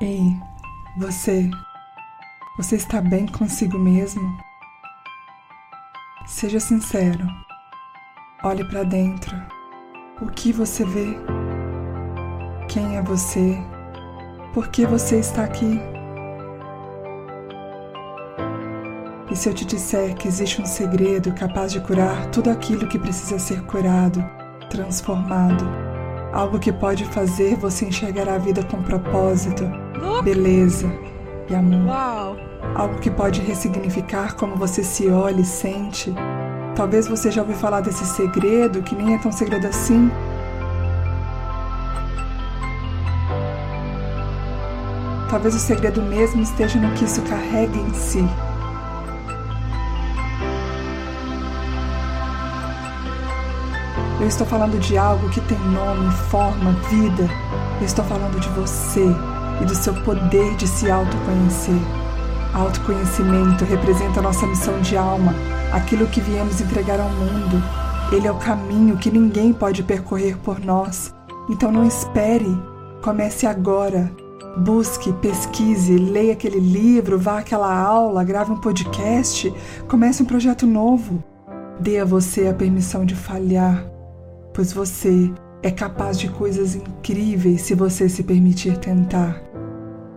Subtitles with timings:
[0.00, 0.38] Ei,
[0.96, 1.50] você,
[2.56, 4.38] você está bem consigo mesmo?
[6.24, 7.26] Seja sincero.
[8.44, 9.34] Olhe para dentro.
[10.22, 11.16] O que você vê?
[12.68, 13.58] Quem é você?
[14.54, 15.80] Por que você está aqui?
[19.32, 23.00] E se eu te disser que existe um segredo capaz de curar tudo aquilo que
[23.00, 24.24] precisa ser curado,
[24.70, 25.64] transformado,
[26.32, 29.87] algo que pode fazer você enxergar a vida com propósito,
[30.22, 30.90] beleza
[31.48, 31.86] e amor.
[31.86, 32.36] Uau!
[32.74, 36.14] Algo que pode ressignificar como você se olha e sente.
[36.74, 40.10] Talvez você já ouviu falar desse segredo que nem é tão segredo assim.
[45.30, 48.24] Talvez o segredo mesmo esteja no que isso carrega em si.
[54.20, 57.28] Eu estou falando de algo que tem nome, forma, vida.
[57.80, 59.14] Eu estou falando de você
[59.60, 61.80] e do seu poder de se autoconhecer.
[62.54, 65.34] Autoconhecimento representa nossa missão de alma,
[65.72, 67.62] aquilo que viemos entregar ao mundo.
[68.10, 71.14] Ele é o caminho que ninguém pode percorrer por nós.
[71.48, 72.56] Então não espere.
[73.02, 74.10] Comece agora.
[74.56, 79.54] Busque, pesquise, leia aquele livro, vá àquela aula, grave um podcast,
[79.86, 81.22] comece um projeto novo.
[81.78, 83.84] Dê a você a permissão de falhar,
[84.52, 85.30] pois você
[85.62, 89.47] é capaz de coisas incríveis se você se permitir tentar.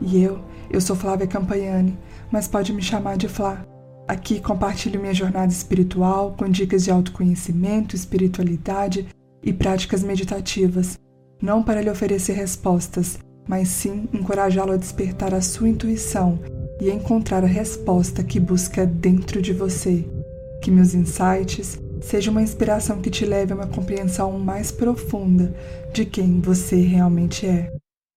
[0.00, 1.98] E eu, eu sou Flávia Campagnani,
[2.30, 3.64] mas pode me chamar de Flá.
[4.06, 9.08] Aqui compartilho minha jornada espiritual com dicas de autoconhecimento, espiritualidade
[9.42, 10.98] e práticas meditativas,
[11.42, 16.38] não para lhe oferecer respostas, mas sim encorajá-lo a despertar a sua intuição
[16.80, 20.04] e encontrar a resposta que busca dentro de você.
[20.62, 25.54] Que meus insights sejam uma inspiração que te leve a uma compreensão mais profunda
[25.92, 27.72] de quem você realmente é.